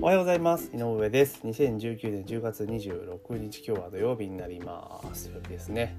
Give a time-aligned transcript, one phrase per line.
[0.00, 0.70] おはようございます。
[0.72, 1.40] 井上です。
[1.42, 5.28] 2019年10月26日今日は土曜日になります。
[5.48, 5.96] ですね、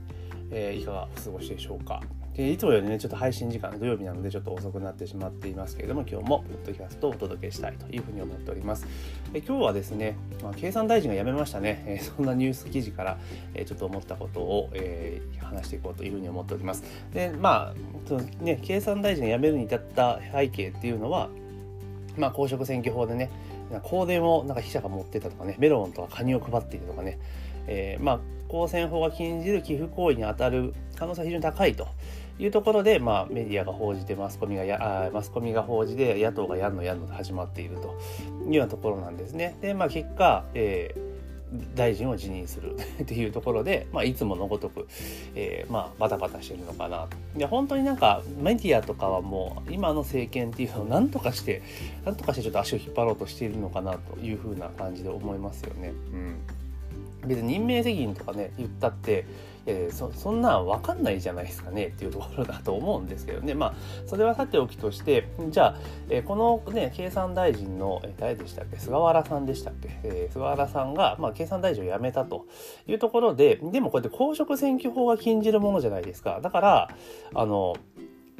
[0.51, 2.01] えー、いかがお過ごしでしょうか。
[2.33, 8.87] でいつもよりねちょっと配信時間土曜日なのでちょっと遅くなってしまっていますけれども今日もポッドキャストをお届けしたいというふうに思っております。
[9.33, 13.17] え今日はですね、まあ、経産大臣が辞めましたね、えー、そんなニュース記事から、
[13.53, 16.85] えー、ちょっと思ったことを、えー、話していこうというふうに思っております。
[17.13, 21.27] でまあそのね経産大臣が辞めるに至った背景っていうのは
[22.17, 23.29] まあ公職選挙法でね
[23.69, 27.19] 香典をなんか記者が持ってたとかねメロンとかカニを配っているとかね、
[27.67, 31.87] えー、まあ公選法が禁じる寄付行為に当たる可能性は非常に高いと
[32.39, 37.99] いうところで、まあ、メディアが報じてマスコミがやあマスコミが報じて野党がやんのやんので始まっていると
[38.47, 39.57] いうようなところなんですね。
[39.61, 41.08] でまあ結果、えー
[41.75, 44.87] 大臣を辞任する っていうところで、まあ、いつものごとく、
[45.35, 47.17] えー、まあ、バタバタしてるのかなと。
[47.37, 51.61] で本当になんかメディアとかはもう今の政権っていうのを 何とかして
[52.05, 55.93] 何とかしてちょっと足を引っ張ろうとしているのかなというふうな感じで思いますよね。
[56.13, 56.35] うん
[57.25, 59.25] 別に任命責任とかね言ったって
[59.65, 63.53] えー、そそんなん分かんないじゃないですかねっていうところだと思うんですけどね。
[63.53, 63.73] まあ
[64.05, 65.75] それはさておきとしてじゃあ、
[66.09, 68.77] えー、このね経産大臣の、えー、誰でしたっけ？
[68.77, 72.45] 菅原さんでしたっけ、えー、菅原さんが、まあ、経産大臣を辞めたと
[72.87, 76.39] いうところででもこうやって公職選挙法が禁じるものじゃないですか。
[76.41, 76.89] だから
[77.33, 77.75] あの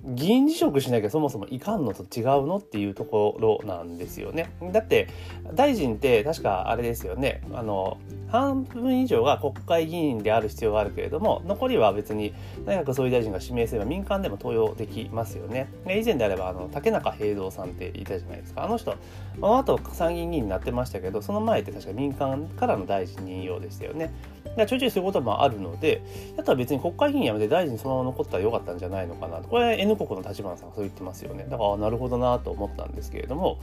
[0.04, 4.50] 議員辞職しなきゃそもそもいかんのと違うのっていうところなんですよね。
[4.72, 5.08] だって
[5.54, 12.34] 大臣って確かあれですよねあの半分以上が国会議員である必要があるけれども残りは別に
[12.66, 15.70] 内閣総理大臣が指名すれば民間でも登用できますよね。
[15.86, 18.96] 以前であればあの竹中平蔵さんっていたじゃないですかあの人あ
[19.42, 24.14] の後参議院議員になってましたけどその前って確か民間からの大臣任用でしたよね。
[24.46, 26.02] だからちょいちょいそういうこともあるので、
[26.38, 29.48] あとは別に国会議員辞めて大臣そのまま残ったらよかったんじゃないのかなと。
[29.48, 31.48] これ N 国の立花さんがそう言ってますよね。
[31.50, 33.58] だからなるほどなと思ったんですけれども、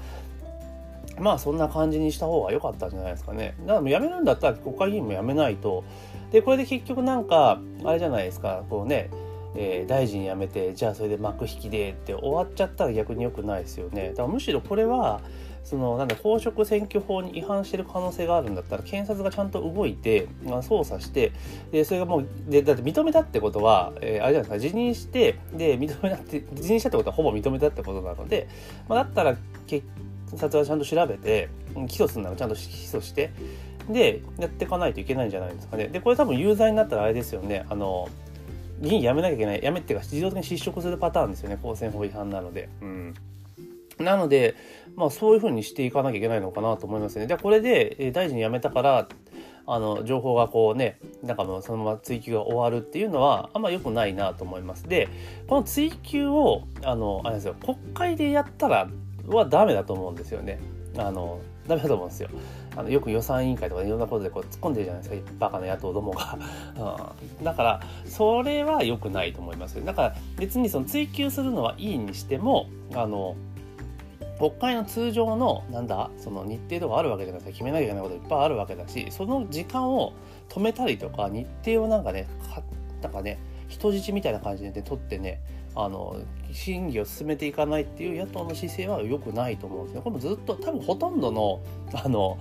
[1.19, 3.55] まあそんな感じにした方が良かったんじゃないですかね。
[3.61, 5.85] だからもう辞めるんだったら国会議員も辞めないと。
[6.33, 9.11] で、これで結局なんか、あれじゃないですか、こうね、
[9.57, 14.11] えー、大臣辞めて、じゃあそれで幕引きでって終わっちゃったら逆に良くないですよね。
[14.11, 15.21] だからむしろこれは、
[15.67, 21.33] そのなんだ公職選挙法に違反してる可能性があるんだったら検察がちゃんと動いて、まあ、捜査して
[21.73, 28.47] でそれがもうでだって認めたってことは、えー、あれじゃないですか辞任してで認めたって辞任したってことはほぼ認めたってことなので、
[28.89, 29.37] まあ、だったら
[29.67, 29.85] 検
[30.37, 31.49] 察はちゃんと調べて
[31.89, 33.33] 起訴するならちゃんと起訴して
[33.91, 35.89] でやっていかないといけないんじゃないですかね。
[35.89, 38.09] でこれ多分有罪になったらあれですよねあの
[38.81, 42.69] 議員辞めなきゃいけない辞めっていうか自動的に失職するパターンですよね公選法違反なので。
[42.81, 43.15] うん
[43.99, 44.55] なので、
[44.95, 47.27] まあそういうふうにしていかなきゃいけないのかなと思いますね。
[47.27, 49.09] じゃあこれで、え大臣辞めたから、
[49.67, 54.87] あの、情報がこうね、なんかもうそのまま追及が終わるっていうのは、あんま良くないなと思います。
[54.87, 55.09] で、
[55.49, 58.89] この追及を、あの、あれですよ、国会でやったら
[59.27, 60.61] はダメだと思うんですよね。
[60.99, 62.29] あの、ダメだと思うんですよ。
[62.77, 65.33] あのよく予算委員会とかいろんなことでこう突っ込んでるじゃないですか。
[65.39, 66.39] バカな野党どもが、
[67.39, 73.37] うん、だからそれは良くないと思いますだから別にその追及するのはいいにしてもあの
[74.39, 77.53] 国会の通常のなんだその日程とかあるわけじゃないですか。
[77.53, 80.13] 決めなきゃいけないこといっぱいあるわけだしその時間を
[80.49, 82.27] 止めたりとか日程をなんかね
[83.03, 83.39] なんかね
[83.69, 85.41] 人質みたいな感じで、ね、取ってね
[85.75, 86.17] あの
[86.53, 90.01] 審議を進めていかないっていう野党の姿勢は良くないと思うんですね。
[90.03, 91.61] これもずっと多分ほとんどの
[91.93, 92.39] あの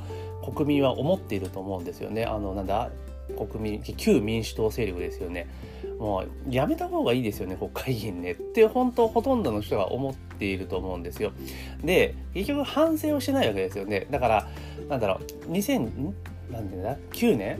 [0.55, 2.23] 国民は思っていると思うんですよね。
[2.23, 2.89] あのなんだ
[3.49, 5.47] 国民旧民主党勢力ですよね。
[5.99, 8.31] もうやめた方がいいですよね国会議員ね。
[8.31, 11.33] って本当ほとんどの人が思っていると思うんですよ。
[11.83, 14.07] で結局反省をしてないわけですよね。
[14.11, 14.47] だから
[14.87, 17.59] なんだろう2009年？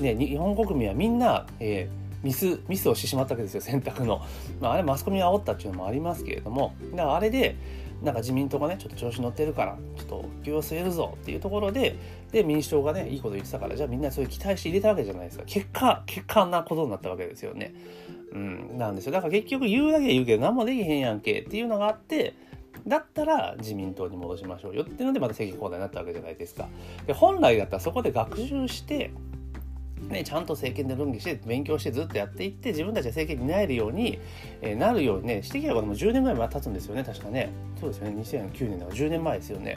[0.00, 4.20] ね日本国民はみんな、えーミスミスをしてしまったわけですよ選択の、
[4.60, 7.56] まあ、あれマスコミが煽ったっていうのもありますけれどもだからあれで
[8.02, 11.96] なんか自民党がねちょっと調子乗ってるからちょっと給を据えるぞっていうところで
[12.32, 17.74] で民主党がねいいこと言ってたからじゃあみんなそういう期待して入れたわけじゃないですか結果結果あんなことになったわけですよね。
[18.32, 22.34] うん、なんですよだから結局言うだけ言うけど何もできへんやんけっていうのがあって
[22.86, 26.68] だったら自民党に戻しましょうよっていうのでまた政権交代になったわけじゃないですか。
[27.06, 29.10] で本来だったらそこで学習して
[30.08, 34.20] ね、ちゃんと政権で論議して勉強してずっとやっていって自分たちが政権に担えるように、
[34.60, 37.50] えー、なるようにねしてきたことも10年ぐらい経つんですよね確かね。
[37.80, 38.22] そうですよね。
[38.22, 39.76] 2009年だから10年前ですよね。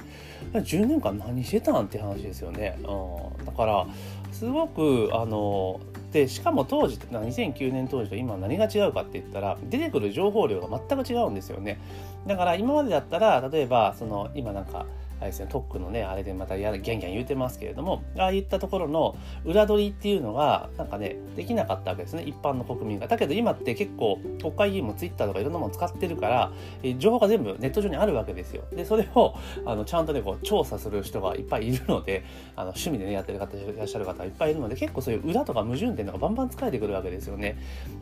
[0.54, 3.88] 10年間何してたんって話ですよね、うん、だから
[4.32, 5.80] すごくあの
[6.12, 11.80] でしかも当時2009年当時と今何が違うかって言ったら出てくる情報量が全く違うんですよね。
[12.28, 14.86] だから今までだったら例えばその今なんか
[15.20, 23.08] あれですねトックのねあれでまたやギャンギャン言うてますけれどもああいったところの裏取りっていうのがなんかねできなかったわけですね一般の国民が。
[23.08, 26.52] だけど今って結構国会議員もツイッターとかいろんなもの使ってるから、
[26.84, 28.64] え情報が全部ネット上にあるわけですよ。
[28.72, 29.36] でそれを
[29.66, 32.24] あのちゃんとねこう調査する人がいっぱいいるので
[32.56, 37.58] あの趣味でねやってる方いらっしゃる方いっぱいいるので結構そういう裏とか矛盾点とかバンバン使えてくるわけですよね。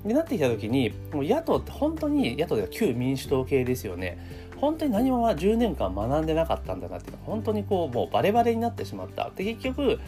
[0.06, 4.47] でなってきた時にもう野党って本当に野党では旧民主党系ですよね。
[4.60, 9.32] 本当に何も10年間学んでなかったんだなっていうのは本当にこうもうバレバレになってしまった。
[9.36, 10.00] で結局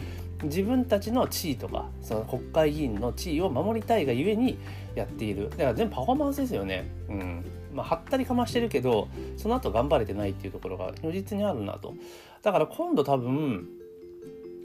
[0.42, 4.58] 自分たちの地位とかその国会議員の地位を守りたいがゆえに
[4.94, 5.50] やっている。
[5.50, 6.90] だから全部パフォーマンスですよね。
[7.08, 7.44] うん。
[7.72, 9.06] まあ、はったりかましてるけど
[9.36, 11.94] その後頑張れてないっていうところが如実にあるなと。
[12.42, 13.68] だから今度多分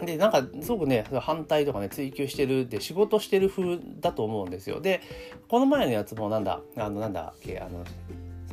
[0.03, 4.81] でなんかすごくね反対とかね追求してるで仕事してる風だと思うんですよ。
[4.81, 5.01] で
[5.47, 7.85] この前のやつもなんだあのなんだっけあの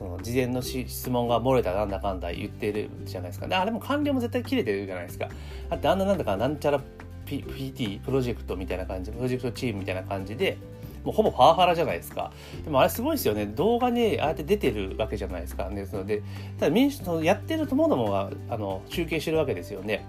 [0.03, 5.29] その事前の質問が漏れたなんだかんだ言ってるじゃないですかあれも官僚も絶対切れてるじゃないですか
[5.71, 6.81] だってあんななんだかなんちゃら
[7.25, 10.59] P PT プロジェクトみたいな感じプロジェクトチームみたいな感じで
[11.05, 12.33] もうほぼパワハラじゃないですか。
[12.65, 13.47] でもあれすごいですよね。
[13.47, 15.69] 動画にああやって出てるわけじゃないですか。
[15.69, 16.23] ですので、
[16.61, 20.07] ただ民主党やってるとものもあの集計してるわけですよね。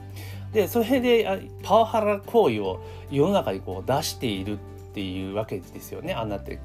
[0.53, 2.79] でそれでパワハラ行為を
[3.09, 6.59] 世の中にこう出しているっていうわけですよねあんなって。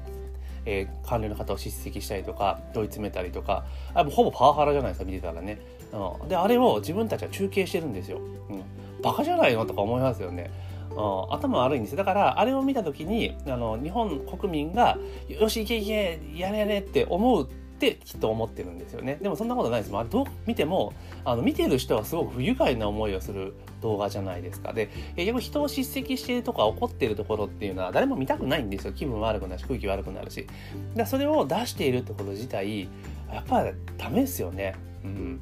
[0.71, 5.59] えー、官僚の方を叱責したりとか問い詰めたりとかあもうほぼパワハラじゃないですか見てたらね、
[6.21, 8.21] うん、であれを自分たちは中継してるんですよ、う
[8.53, 8.63] ん、
[9.01, 9.65] バカじゃないの？
[9.65, 10.51] とか思いますよね、
[10.91, 19.17] うん、頭悪いんですだからあれを見た時にあの日本国民がよしいけいけやれやれって思うってきっと思ってるんですよね。
[19.21, 19.95] でもそんなことないです。
[19.95, 20.93] あどう見ても
[21.23, 24.73] あの見てる人はすごく不愉快な思いをする動画じゃないですか。
[24.73, 28.93] で結局人を叱責しているとか怒ってるところっていうのは誰も見たくないんですよ。
[28.93, 30.45] 気分悪くなるし空気悪くなるし。
[30.95, 32.89] だそれを出しているってこと自体
[33.31, 34.75] やっぱりダメですよね。
[35.03, 35.39] うん。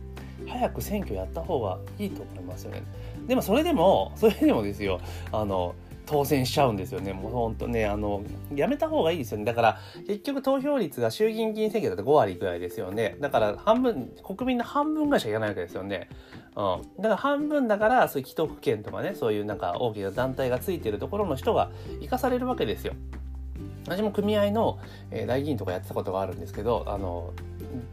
[0.48, 2.84] 早く選挙やった方がいいと思いますよね。
[3.28, 5.02] でもそれでもそれでもですよ。
[5.32, 5.74] あの
[6.08, 7.14] 当選しちゃうんですよね。
[7.14, 8.24] もうほんとね、あの、
[8.56, 9.46] やめた方がいいですよね。
[9.46, 13.18] だから、結局投票率が衆議院議員選挙だと5割ぐらいですよね。
[13.20, 16.10] だから半分、国民の半分ぐらいしかいかないわけですよね。
[16.56, 16.82] うん。
[16.98, 21.70] だから半分だから、そういう既得権とかね、そういうなんか大きな団体がついてるところの人が
[22.02, 22.94] 生かされるわけですよ。
[23.86, 24.80] 私も組合の、
[25.12, 27.34] えー、代議員とかやってたことがあるんですけど、あの、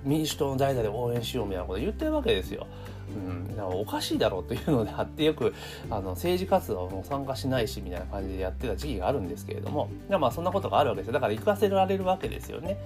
[0.03, 2.67] 民主党の代打で応援しようみたいなこと言ってるわけですよ。
[3.15, 5.55] うん、だかおかしいだろうというのであってよく
[5.91, 9.89] あの政治活動も参加しないしみたいな感じでやってた時期があるんですけれども。
[10.09, 11.13] まあそんなことがあるわけですよ。
[11.15, 12.79] だから行かせられるわけですよね。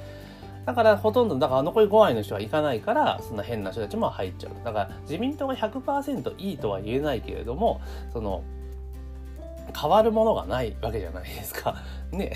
[0.67, 4.53] だからほとんどだから残り5割の人は行かないからそんな変な人たちも入っちゃう。
[4.65, 7.81] だから自民党が100%いいとは言えないけれども
[8.13, 8.43] その
[9.81, 11.77] 変わるものがないわけじゃないですか。
[12.13, 12.33] ね。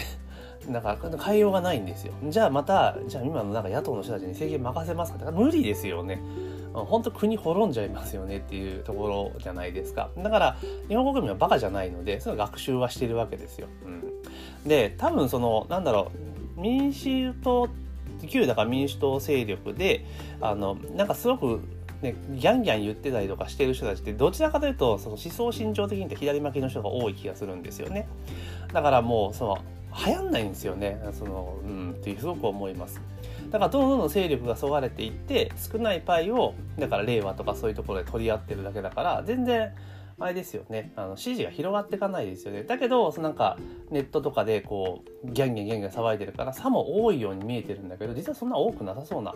[0.71, 2.15] だから変えようがないんですよ。
[2.25, 5.31] じゃあまたじゃあ今のなんか野党の人たちに政権任せますかって。
[5.33, 6.23] 無理ですよね。
[6.73, 10.11] 本当国滅んじゃいますよねっていうところじゃないですか。
[10.17, 10.57] だから
[10.89, 16.11] 日本国民はバカじゃないのでその学習はしてるわけですよ、うん、で多分そのなんだろ
[16.57, 17.69] う民主党
[18.27, 20.07] 旧だから民主党勢力で
[20.41, 21.61] あのなんかすごく
[22.03, 28.09] ね、ギャンギャン言ってたりとかしてる人たちってどちらかというとその思想信条的に左巻きの人が多い気がするんですよね。
[28.73, 29.59] だからもうその
[30.05, 31.01] 流行んないんですよね。
[31.13, 33.01] そのうんってすごく思います。
[33.53, 39.73] だからどんどん勢力がそがれていって少ないパイをだから令和とかそういうところで取り合ってるだけだから全然
[40.19, 40.93] あれですよね。
[40.97, 42.63] あの支持が広がっていかないですよね。
[42.63, 43.59] だけどなんか
[43.91, 49.35] ネットとかでこうギャンギャンギャンギャン騒いでるから差も多いように見えてるんだけど実はそんな多くなさそうな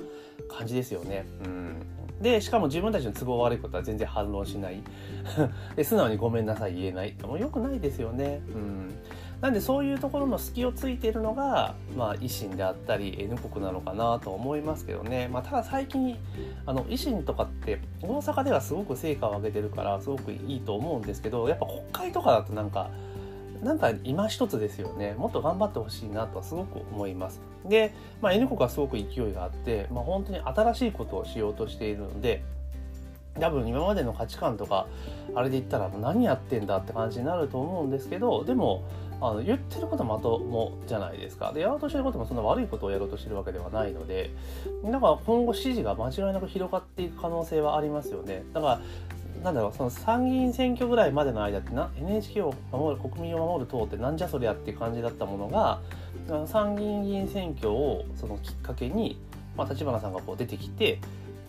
[0.48, 1.26] 感じですよね。
[1.44, 1.86] うん。
[2.22, 4.82] でしかも自分たちの都合悪いことは全然反論しない。
[5.76, 8.40] で素直にごめんなさい言えないもうよくないですよね。
[8.54, 8.94] うん。
[9.40, 16.16] なんでそういうところの隙をついているのが、まあ、維新であったり N 国なのかなと思いますけどね、まあ、ただ最近
[16.64, 22.90] あの維新とかって大阪ではすごく成果を上げてるからすごくいいと思うんですけどやっぱ国会とかだとなんか
[23.62, 25.14] なんか今一つですよね。
[25.16, 27.40] もっと頑張ってほしいなとすごく思います。
[27.64, 32.44] で、まあ、N 国はすごく勢いがあって、まあ、本当に新しいことをしようとしているので
[33.40, 34.86] 多分今までの価値観とか
[35.34, 38.84] あれで言ったら何やってんだって感じになると思うんですけどでも
[39.20, 41.52] あの言ってることまともじゃないですか。
[41.52, 44.30] でやろうとしてることもそんな悪いことをやろうとしてるわけではないので
[44.84, 48.44] だから今後支持が間違いなく広がっていく可能性はありますよね。
[48.52, 48.80] だから
[49.42, 55.80] なんだろうその参議院選挙ぐらいまでの間ってな NHK を守る国民を守る党ってなんじゃそりゃっていう感じだったものが
[56.46, 59.20] 参議院議員選挙をそのきっかけに、
[59.56, 61.00] まあ、立花さんがこう出てきて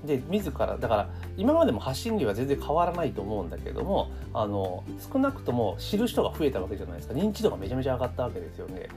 [0.05, 7.13] で自らだから今までも発信量は全然変わらないと思うんだけどもあの少なくとも知る人が増えたわけじゃないですか。
[7.13, 8.87] 認知度がめちゃめちゃ上がったわけですよね。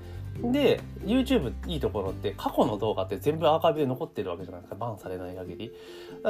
[0.43, 4.77] で YouTube いいところって過去の動画って全部アーカイブで残ってるわけじゃないですか。
[4.77, 5.73] バンされない限り。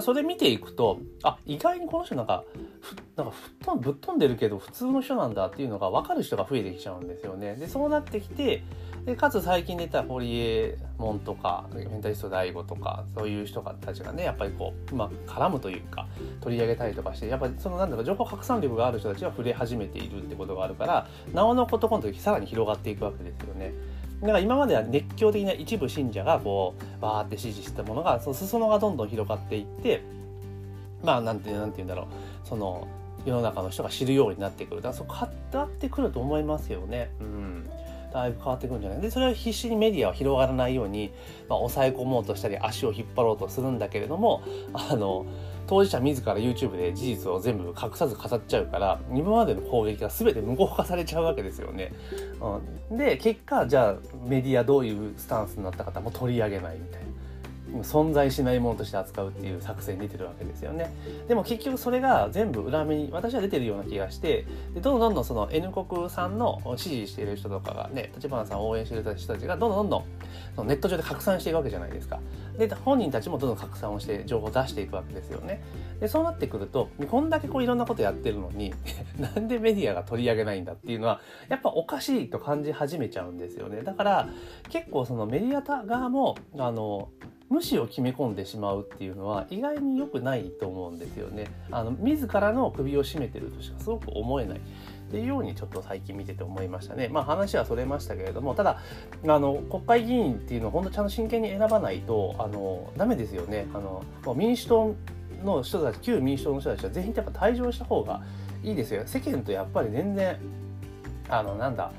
[0.00, 2.45] それ見ていくとあ意外にこの人なんか
[2.81, 7.55] ふなんかふっとぶっ飛んでるけど普通の人なんだっていうのが分かる人が増えてきちゃうんですよね。
[7.57, 8.65] でそうなってきて
[9.05, 16.07] でかつ最近出た堀江門とかメンタリスト大悟とかそういう人たちがねやっぱりこう、まあ、絡むというか
[16.40, 23.73] 取り上げたりとかしてやっぱりそのなんだろう情報拡散力がある人たちは触れ始めているってことがあるからなおのことこの時さらに広がっていくわけですよね。
[24.21, 30.02] だから今までは熱狂的な一部信者がこうバーって支持してたものがその裾野がどんどん広がっていって
[31.02, 32.87] まあなんてなんて言うんだろうその
[33.25, 35.07] 世の中の人が知るようになってくるだからそう
[35.50, 37.11] 変わってくると思いますよね。
[37.21, 37.71] うん
[38.12, 39.00] だいぶ変わってくるんじゃない？
[39.00, 41.12] でそれは必死にメディアは広がらないように、
[41.49, 45.26] まあ、抑え込もうとしたり足を引っ張ろうとするんだけれどもあの
[45.67, 51.93] 当事者自ら YouTube で事実を全部隠さず語っちゃうから今までの攻撃が全て無効化されちゃうわけですよね。
[52.90, 57.10] うん、で結果じゃあメディアどういうスタンスになった方も取り上げないみたいな。
[57.83, 60.93] 存在しないものとして扱うっていう作戦に出てるわけですよね。
[61.29, 70.05] でも結局それが全部裏目に私は出てるような気がしてでどんどんどんどんその N 国さんの支持している人とかがね立花さんを応援してる人たちがどんどんどんどん
[70.57, 72.21] そのネット上で拡散していくわけじゃないですか。
[72.59, 75.62] で本人たちもどんどん拡散をして情報を出していくわけですよね。
[76.00, 78.73] でそうなってくるとこんだけこういろんなことやってるのに
[79.19, 83.83] なんでメディアが取り上げないんだっていうのはやっぱおかしいと感じ始めちゃうんですよね。
[83.83, 84.29] だから
[84.69, 87.09] 結構そのメディア側もあの
[87.50, 91.49] 無視を決め込んでしまうっていうのは意外に良くないと思うんですよね。
[91.71, 94.59] あの自らの首を絞めてるとしかすごく思えない。
[94.59, 97.09] っていうようにちょっと最近見てて思いましたね。
[97.09, 98.78] まあ話はそれましたけれども、ただ、
[99.26, 103.66] あの、国会議員っていうのを本当ちゃんと真剣に選ばないと、あの、ダメですよね。
[103.75, 104.04] あの、
[104.35, 104.95] 民主党
[105.42, 108.23] の人たち、旧民主党の人たちは全員やっぱ退場した方が
[108.62, 109.02] いいですよ。
[109.04, 110.38] 世間とやっぱり全然、
[111.28, 111.90] あの、なんだ、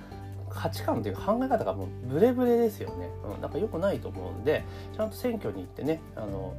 [0.53, 3.09] 価値観というか考え方がもうブレブレですよね。
[3.35, 4.63] うん、なんか良くないと思うんで、
[4.95, 6.53] ちゃんと選挙に行ってね、あの、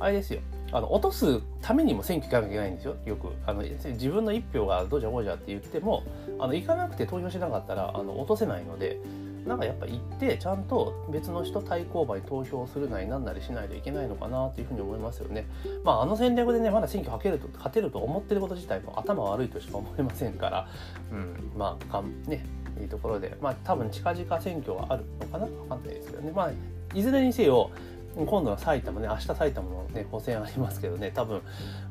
[0.00, 0.40] あれですよ。
[0.70, 6.02] あの落とすためにも選挙行かなきゃいけないんですよよくあの自分の一票がどうじゃこうじゃって言っても
[6.38, 9.00] あの行かなくて投票しなかったらあの落とせないので
[9.46, 15.46] なんかやっぱ行ってちゃんと別の人対抗馬に投票するなりなんなりしないといけないのかなというふうに思いますよね。
[15.84, 20.68] まああの戦略でねまだ選挙かけると勝てると思ってること自体も頭悪いとしか思いませんから、
[21.10, 22.44] うん、まあかん、ね
[22.78, 25.44] かねいうところで、まあ多分近々選挙はあるのかな？
[25.44, 26.32] わかんないですけどね。
[26.34, 26.50] まあ、
[26.94, 27.70] いずれにせよ、
[28.14, 31.42] 今度は埼玉ね、明日埼玉のね、補選ありますけどね、多分、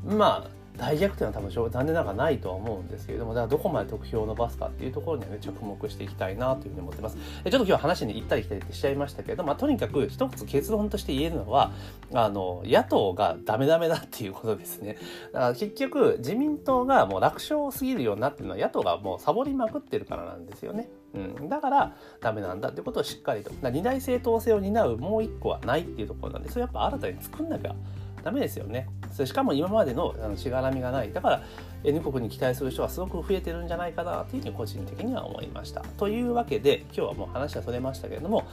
[0.06, 7.18] まあ、大逆転は多分残念ながらないとは思うんですけれども、だからどこまで得票を伸ばすかっていうところにはね、着目していきたいなというふうに思ってます。
[7.18, 11.72] ちょっと今日は話に行ったり来たりしちゃいましたけど、まあ、とにかく一つ結論として言えるのは、
[12.14, 14.98] あの、野党がダメダメだっていうことですね。
[15.34, 20.90] だから結局、自民党がもう楽勝すぎるようになってるのは、野党がもうサボりまくってるからなんですよね。
[21.14, 27.76] うん、だからダメなんだってことをしっかりと二大政党制を担うもう一個はないっていうところなんでそれやっぱ新たに作んなきゃ
[28.24, 28.88] ダメですよね。
[29.12, 31.12] それしかも今までのあのしがらみがない。
[31.14, 31.44] だから
[31.88, 35.82] N 国に期待する人はすごく増えてるんじゃないかなというふうに個人的には思いました。
[35.98, 38.44] というわけで今日はもう話はそれましたけれども、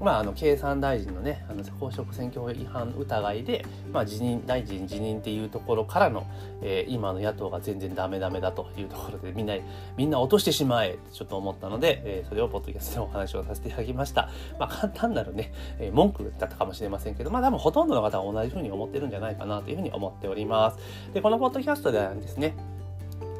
[0.00, 6.26] まあ、あの経産大臣のねあの公職選挙法違反疑いで、まあ、辞任大臣辞任っていうところからの、
[6.62, 9.54] えー、今の野党が全然ダメダメだというところでみんな
[9.96, 14.30] みんな落としてしまえちょっと思ったので、えー、それをポッドキャストでお話をさせていただきました。
[14.60, 20.78] まあ、簡単なるね、えー、文句だったかもしれませんけど、まあ多分ほとんどの方は同じふうに思ってるんじゃないかなというふうに思っております。
[21.12, 22.54] で、このポッドキャストではですね、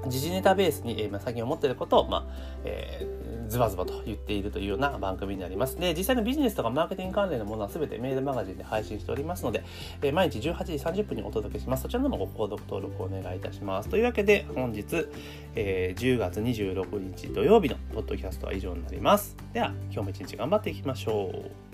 [0.09, 2.25] 時事ネタベースに、えー、最近思っていることを、まあ
[2.65, 5.79] えー、ズバズバと言っているというような番組になります。
[5.79, 9.65] で、実際のビジネスとかマーケティング関連のものは全てメールマガジンで配信しておりますので、
[10.03, 11.83] えー、毎日18時30分にお届けします。
[11.83, 13.89] そちらのもご購読登録をお願いいたします。
[13.89, 15.07] というわけで、本日、
[15.55, 19.37] えー、10月26日土曜日のポッドキャストは以上になります。
[19.53, 21.66] では、今日も一日頑張っていきましょう。